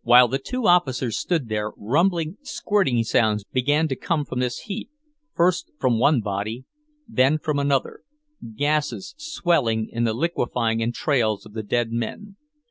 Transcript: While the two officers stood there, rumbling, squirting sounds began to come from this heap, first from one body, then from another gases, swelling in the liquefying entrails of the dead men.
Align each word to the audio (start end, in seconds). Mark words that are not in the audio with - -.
While 0.00 0.28
the 0.28 0.38
two 0.38 0.66
officers 0.66 1.18
stood 1.18 1.50
there, 1.50 1.70
rumbling, 1.76 2.38
squirting 2.40 3.04
sounds 3.04 3.44
began 3.44 3.86
to 3.88 3.96
come 3.96 4.24
from 4.24 4.40
this 4.40 4.60
heap, 4.60 4.88
first 5.34 5.72
from 5.78 5.98
one 5.98 6.22
body, 6.22 6.64
then 7.06 7.36
from 7.36 7.58
another 7.58 8.00
gases, 8.56 9.14
swelling 9.18 9.90
in 9.90 10.04
the 10.04 10.14
liquefying 10.14 10.82
entrails 10.82 11.44
of 11.44 11.52
the 11.52 11.62
dead 11.62 11.92
men. 11.92 12.36